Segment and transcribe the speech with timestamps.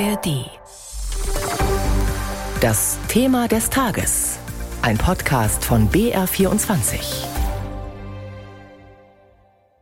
[0.00, 0.50] ARD.
[2.60, 4.40] Das Thema des Tages.
[4.82, 7.24] Ein Podcast von BR24.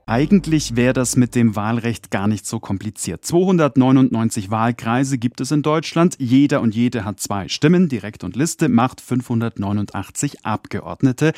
[0.05, 3.25] Eigentlich wäre das mit dem Wahlrecht gar nicht so kompliziert.
[3.25, 6.17] 299 Wahlkreise gibt es in Deutschland.
[6.19, 7.89] Jeder und jede hat zwei Stimmen.
[7.89, 11.33] Direkt und Liste macht 589 Abgeordnete.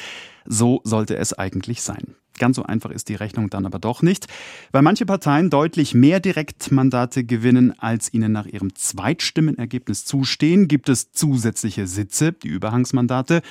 [0.46, 2.14] So sollte es eigentlich sein.
[2.38, 4.26] Ganz so einfach ist die Rechnung dann aber doch nicht,
[4.72, 11.12] weil manche Parteien deutlich mehr Direktmandate gewinnen, als ihnen nach ihrem Zweitstimmenergebnis zustehen, gibt es
[11.12, 13.42] zusätzliche Sitze, die Überhangsmandate,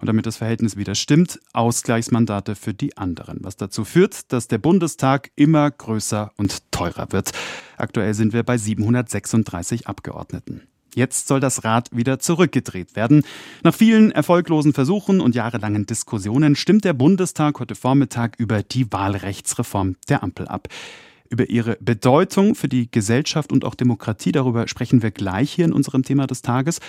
[0.00, 4.58] und damit das Verhältnis wieder stimmt, Ausgleichsmandate für die anderen, was dazu führt, dass der
[4.58, 7.30] Bundestag immer größer und teurer wird.
[7.76, 10.62] Aktuell sind wir bei 736 Abgeordneten.
[10.94, 13.24] Jetzt soll das Rad wieder zurückgedreht werden.
[13.62, 19.96] Nach vielen erfolglosen Versuchen und jahrelangen Diskussionen stimmt der Bundestag heute Vormittag über die Wahlrechtsreform
[20.08, 20.68] der Ampel ab.
[21.30, 25.72] Über ihre Bedeutung für die Gesellschaft und auch Demokratie, darüber sprechen wir gleich hier in
[25.72, 26.80] unserem Thema des Tages.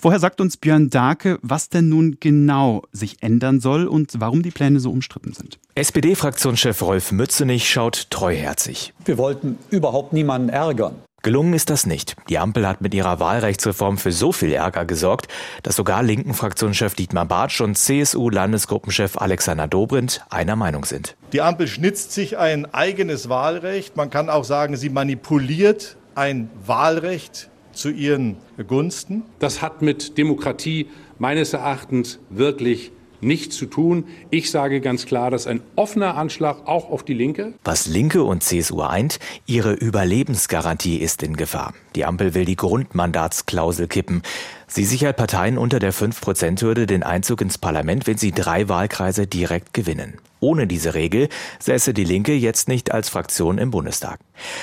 [0.00, 4.52] Vorher sagt uns Björn Darke, was denn nun genau sich ändern soll und warum die
[4.52, 5.58] Pläne so umstritten sind.
[5.74, 8.94] SPD-Fraktionschef Rolf Mützenich schaut treuherzig.
[9.04, 10.94] Wir wollten überhaupt niemanden ärgern.
[11.22, 12.14] Gelungen ist das nicht.
[12.28, 15.26] Die Ampel hat mit ihrer Wahlrechtsreform für so viel Ärger gesorgt,
[15.64, 21.16] dass sogar linken Fraktionschef Dietmar Bartsch und CSU-Landesgruppenchef Alexander Dobrindt einer Meinung sind.
[21.32, 23.96] Die Ampel schnitzt sich ein eigenes Wahlrecht.
[23.96, 29.22] Man kann auch sagen, sie manipuliert ein Wahlrecht zu ihren Gunsten.
[29.40, 34.04] Das hat mit Demokratie meines Erachtens wirklich nichts zu tun.
[34.30, 37.54] Ich sage ganz klar, das ein offener Anschlag auch auf die Linke.
[37.64, 41.74] Was Linke und CSU eint, ihre Überlebensgarantie ist in Gefahr.
[41.94, 44.22] Die Ampel will die Grundmandatsklausel kippen.
[44.70, 49.72] Sie sichert Parteien unter der 5-Prozent-Hürde den Einzug ins Parlament, wenn sie drei Wahlkreise direkt
[49.72, 50.18] gewinnen.
[50.40, 54.20] Ohne diese Regel säße die Linke jetzt nicht als Fraktion im Bundestag.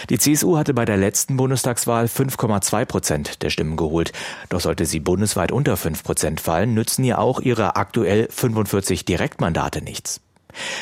[0.10, 4.14] Die CSU hatte bei der letzten Bundestagswahl 5,2 Prozent der Stimmen geholt.
[4.50, 9.82] Doch sollte sie bundesweit unter 5 Prozent fallen, nützen ihr auch ihre aktuell 45 Direktmandate
[9.82, 10.22] nichts.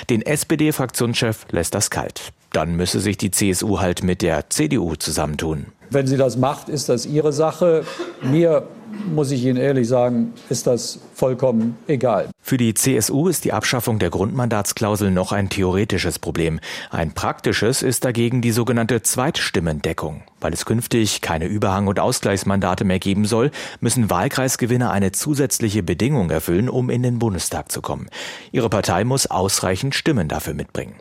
[0.10, 2.34] Den SPD-Fraktionschef lässt das kalt.
[2.52, 5.68] Dann müsse sich die CSU halt mit der CDU zusammentun.
[5.90, 7.84] Wenn sie das macht, ist das ihre Sache.
[8.22, 8.68] Mir
[9.14, 12.30] muss ich Ihnen ehrlich sagen, ist das vollkommen egal.
[12.54, 16.60] Für die CSU ist die Abschaffung der Grundmandatsklausel noch ein theoretisches Problem.
[16.92, 20.22] Ein praktisches ist dagegen die sogenannte Zweitstimmendeckung.
[20.40, 23.50] Weil es künftig keine Überhang- und Ausgleichsmandate mehr geben soll,
[23.80, 28.08] müssen Wahlkreisgewinner eine zusätzliche Bedingung erfüllen, um in den Bundestag zu kommen.
[28.52, 30.94] Ihre Partei muss ausreichend Stimmen dafür mitbringen.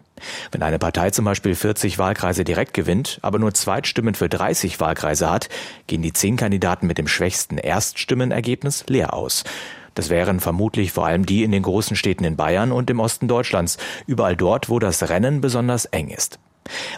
[0.53, 5.29] Wenn eine Partei zum Beispiel 40 Wahlkreise direkt gewinnt, aber nur Zweitstimmen für 30 Wahlkreise
[5.29, 5.51] hat,
[5.87, 9.45] gehen die zehn Kandidaten mit dem schwächsten Erststimmenergebnis leer aus.
[9.95, 13.29] Das wären vermutlich vor allem die in den großen Städten in Bayern und im Osten
[13.29, 16.39] Deutschlands, überall dort, wo das Rennen besonders eng ist.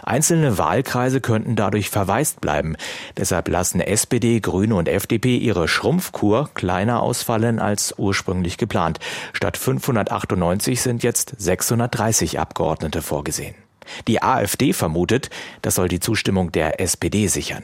[0.03, 2.75] Einzelne Wahlkreise könnten dadurch verwaist bleiben.
[3.17, 8.99] Deshalb lassen SPD, Grüne und FDP ihre Schrumpfkur kleiner ausfallen als ursprünglich geplant.
[9.33, 13.55] Statt 598 sind jetzt 630 Abgeordnete vorgesehen.
[14.07, 15.29] Die AfD vermutet,
[15.61, 17.63] das soll die Zustimmung der SPD sichern.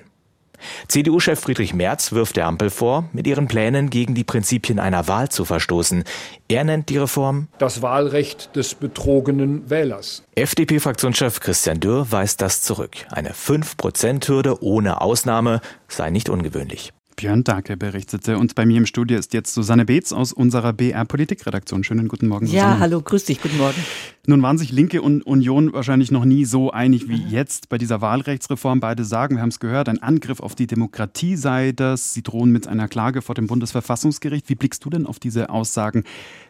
[0.88, 5.30] CDU-Chef Friedrich Merz wirft der Ampel vor, mit ihren Plänen gegen die Prinzipien einer Wahl
[5.30, 6.04] zu verstoßen.
[6.48, 10.24] Er nennt die Reform das Wahlrecht des betrogenen Wählers.
[10.36, 12.92] FDP-Fraktionschef Christian Dürr weist das zurück.
[13.10, 16.94] Eine 5%-Hürde ohne Ausnahme sei nicht ungewöhnlich.
[17.22, 18.40] Björn Dake berichtete.
[18.40, 21.84] Und bei mir im Studio ist jetzt Susanne Beetz aus unserer BR Politikredaktion.
[21.84, 22.74] Schönen guten Morgen, Susanne.
[22.74, 23.78] Ja, hallo, grüß dich, guten Morgen.
[24.26, 28.02] Nun waren sich Linke und Union wahrscheinlich noch nie so einig wie jetzt bei dieser
[28.02, 28.80] Wahlrechtsreform.
[28.80, 32.14] Beide sagen, wir haben es gehört, ein Angriff auf die Demokratie sei das.
[32.14, 34.50] Sie drohen mit einer Klage vor dem Bundesverfassungsgericht.
[34.50, 36.04] Wie blickst du denn auf diese Aussagen?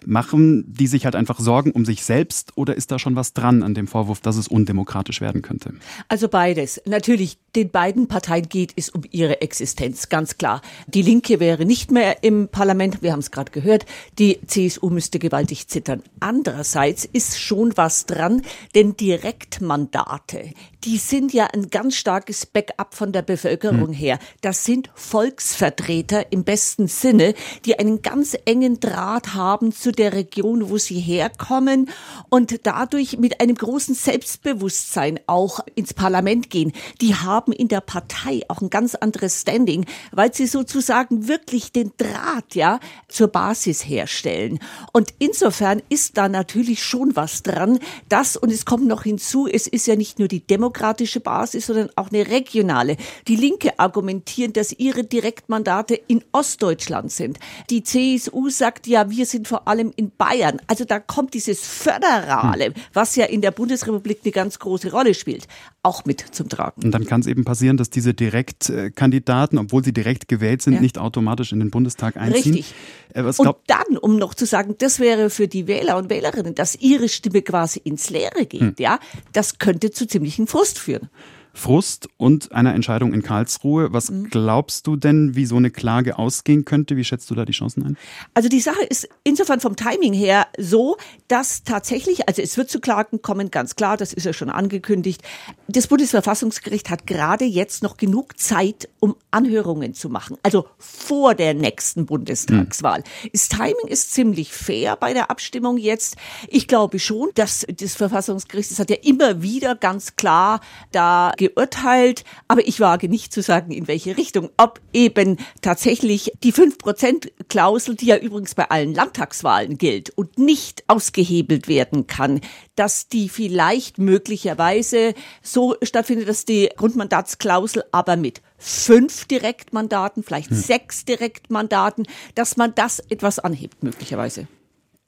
[0.06, 3.62] Machen die sich halt einfach Sorgen um sich selbst oder ist da schon was dran
[3.62, 5.74] an dem Vorwurf, dass es undemokratisch werden könnte?
[6.08, 6.82] Also beides.
[6.86, 10.61] Natürlich, den beiden Parteien geht es um ihre Existenz, ganz klar.
[10.88, 13.86] Die Linke wäre nicht mehr im Parlament, wir haben es gerade gehört.
[14.20, 16.04] Die CSU müsste gewaltig zittern.
[16.20, 18.42] Andererseits ist schon was dran,
[18.76, 20.54] denn Direktmandate,
[20.84, 23.94] die sind ja ein ganz starkes Backup von der Bevölkerung hm.
[23.94, 24.20] her.
[24.42, 27.36] Das sind Volksvertreter im besten Sinne,
[27.66, 31.90] die einen ganz engen Draht haben zu der Region, wo sie herkommen
[32.30, 36.72] und dadurch mit einem großen Selbstbewusstsein auch ins Parlament gehen.
[37.00, 41.92] Die haben in der Partei auch ein ganz anderes Standing, weil sie sozusagen wirklich den
[41.98, 44.60] Draht, ja, zur Basis herstellen.
[44.94, 47.80] Und insofern ist da natürlich schon was dran.
[48.10, 51.90] Das, und es kommt noch hinzu, es ist ja nicht nur die demokratische Basis, sondern
[51.96, 52.96] auch eine regionale.
[53.28, 57.40] Die Linke argumentieren, dass ihre Direktmandate in Ostdeutschland sind.
[57.70, 60.62] Die CSU sagt ja, wir sind vor allem in Bayern.
[60.68, 65.48] Also da kommt dieses Föderale, was ja in der Bundesrepublik eine ganz große Rolle spielt.
[65.84, 66.84] Auch mit zum Tragen.
[66.84, 70.82] Und dann kann es eben passieren, dass diese Direktkandidaten, obwohl sie direkt gewählt sind, ja.
[70.82, 72.54] nicht automatisch in den Bundestag einziehen.
[72.54, 72.76] Richtig.
[73.14, 76.76] Äh, und dann, um noch zu sagen, das wäre für die Wähler und Wählerinnen, dass
[76.76, 78.76] ihre Stimme quasi ins Leere geht, hm.
[78.78, 79.00] ja,
[79.34, 81.10] das könnte zu ziemlichen Frust führen.
[81.54, 83.92] Frust und einer Entscheidung in Karlsruhe.
[83.92, 84.30] Was mhm.
[84.30, 86.96] glaubst du denn, wie so eine Klage ausgehen könnte?
[86.96, 87.98] Wie schätzt du da die Chancen ein?
[88.34, 92.80] Also die Sache ist insofern vom Timing her so, dass tatsächlich, also es wird zu
[92.80, 95.22] Klagen kommen, ganz klar, das ist ja schon angekündigt.
[95.68, 101.54] Das Bundesverfassungsgericht hat gerade jetzt noch genug Zeit, um Anhörungen zu machen, also vor der
[101.54, 103.00] nächsten Bundestagswahl.
[103.00, 103.30] Mhm.
[103.34, 106.16] Das Timing ist ziemlich fair bei der Abstimmung jetzt.
[106.48, 110.62] Ich glaube schon, dass das Verfassungsgericht, das hat ja immer wieder ganz klar
[110.92, 114.52] da geurteilt, aber ich wage nicht zu sagen, in welche Richtung.
[114.58, 121.68] Ob eben tatsächlich die 5-Prozent-Klausel, die ja übrigens bei allen Landtagswahlen gilt und nicht ausgehebelt
[121.68, 122.42] werden kann,
[122.76, 130.58] dass die vielleicht möglicherweise so stattfindet, dass die Grundmandatsklausel aber mit fünf Direktmandaten, vielleicht hm.
[130.58, 132.06] sechs Direktmandaten,
[132.36, 134.48] dass man das etwas anhebt möglicherweise.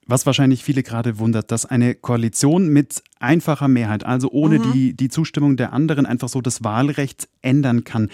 [0.05, 4.71] Was wahrscheinlich viele gerade wundert, dass eine Koalition mit einfacher Mehrheit, also ohne mhm.
[4.71, 8.09] die, die Zustimmung der anderen, einfach so das Wahlrecht ändern kann.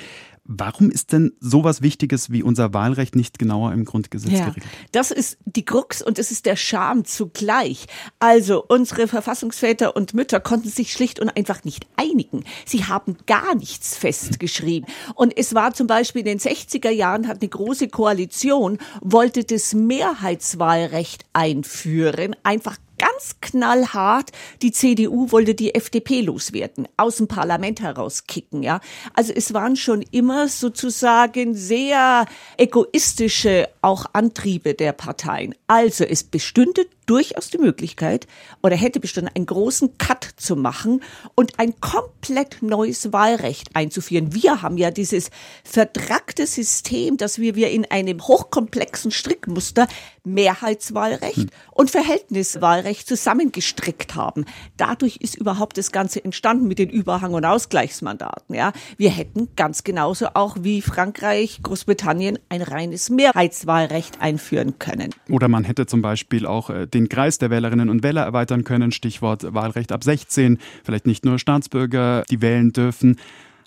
[0.51, 4.65] Warum ist denn sowas Wichtiges wie unser Wahlrecht nicht genauer im Grundgesetz ja, geregelt?
[4.91, 7.85] Das ist die Krux und es ist der Charme zugleich.
[8.17, 12.45] Also unsere Verfassungsväter und Mütter konnten sich schlicht und einfach nicht einigen.
[12.65, 14.89] Sie haben gar nichts festgeschrieben.
[15.13, 19.75] Und es war zum Beispiel in den 60er Jahren hat eine große Koalition, wollte das
[19.75, 24.31] Mehrheitswahlrecht einführen, einfach ganz knallhart,
[24.61, 28.79] die CDU wollte die FDP loswerden, aus dem Parlament herauskicken, ja.
[29.15, 35.55] Also es waren schon immer sozusagen sehr egoistische auch Antriebe der Parteien.
[35.65, 38.27] Also es bestünde durchaus die Möglichkeit
[38.61, 41.01] oder hätte bestanden, einen großen Cut zu machen
[41.33, 44.33] und ein komplett neues Wahlrecht einzuführen.
[44.35, 45.31] Wir haben ja dieses
[45.63, 49.87] vertrackte System, dass wir, wir in einem hochkomplexen Strickmuster
[50.23, 51.49] Mehrheitswahlrecht hm.
[51.71, 54.45] und Verhältniswahlrecht zusammengestrickt haben.
[54.77, 58.55] Dadurch ist überhaupt das Ganze entstanden mit den Überhang- und Ausgleichsmandaten.
[58.55, 65.15] Ja, wir hätten ganz genauso auch wie Frankreich, Großbritannien ein reines Mehrheitswahlrecht einführen können.
[65.29, 68.63] Oder man hätte zum Beispiel auch äh, den den Kreis der Wählerinnen und Wähler erweitern
[68.63, 68.91] können.
[68.91, 70.59] Stichwort Wahlrecht ab 16.
[70.83, 73.17] Vielleicht nicht nur Staatsbürger, die wählen dürfen.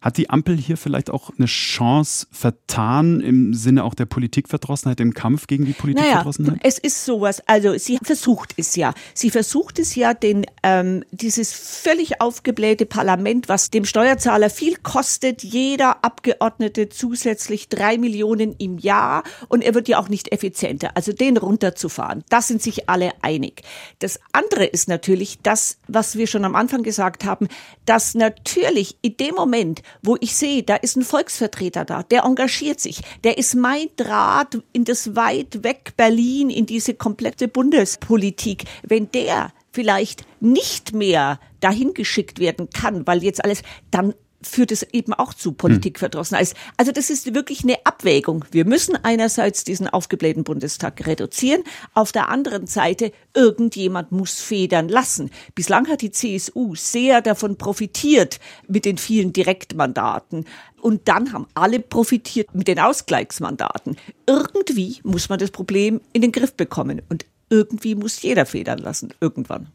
[0.02, 5.14] Hat die Ampel hier vielleicht auch eine Chance vertan im Sinne auch der Politikverdrossenheit, im
[5.14, 6.56] Kampf gegen die Politikverdrossenheit?
[6.56, 7.40] Naja, es ist sowas.
[7.46, 8.94] Also sie versucht es ja.
[9.14, 15.44] Sie versucht es ja, den, ähm, dieses völlig aufgeblähte Parlament, was dem Steuerzahler viel kostet,
[15.44, 20.96] jeder Abgeordnete zusätzlich drei Millionen im Jahr und er wird ja auch nicht effizienter.
[20.96, 23.62] Also den runterzufahren, da sind sich alle einig.
[24.00, 27.46] Das andere ist natürlich das, was wir schon am Anfang gesagt haben,
[27.84, 32.80] dass natürlich in dem Moment, wo ich sehe, da ist ein Volksvertreter da, der engagiert
[32.80, 38.64] sich, der ist mein Draht in das weit weg Berlin, in diese komplette Bundespolitik.
[38.82, 44.82] Wenn der vielleicht nicht mehr dahin geschickt werden kann, weil jetzt alles, dann führt es
[44.82, 46.54] eben auch zu Politikverdrossenheit.
[46.76, 48.44] Also das ist wirklich eine Abwägung.
[48.50, 51.62] Wir müssen einerseits diesen aufgeblähten Bundestag reduzieren,
[51.94, 55.30] auf der anderen Seite irgendjemand muss federn lassen.
[55.54, 60.46] Bislang hat die CSU sehr davon profitiert mit den vielen Direktmandaten.
[60.80, 63.96] Und dann haben alle profitiert mit den Ausgleichsmandaten.
[64.26, 67.02] Irgendwie muss man das Problem in den Griff bekommen.
[67.08, 69.68] Und irgendwie muss jeder federn lassen, irgendwann.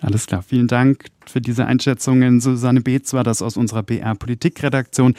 [0.00, 2.40] Alles klar, vielen Dank für diese Einschätzungen.
[2.40, 5.14] Susanne Beetz war das aus unserer BR Politikredaktion.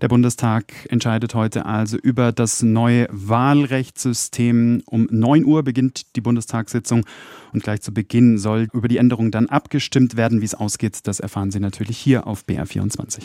[0.00, 4.82] Der Bundestag entscheidet heute also über das neue Wahlrechtssystem.
[4.86, 7.04] Um 9 Uhr beginnt die Bundestagssitzung
[7.52, 10.40] und gleich zu Beginn soll über die Änderung dann abgestimmt werden.
[10.40, 13.22] Wie es ausgeht, das erfahren Sie natürlich hier auf BR24.